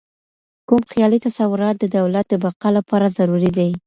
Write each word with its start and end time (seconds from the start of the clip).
کوم 0.67 0.81
خیالي 0.91 1.19
تصورات 1.27 1.75
د 1.79 1.85
دولت 1.97 2.25
د 2.29 2.33
بقاء 2.43 2.71
لپاره 2.77 3.07
ضروري 3.17 3.51
دي؟ 3.57 3.69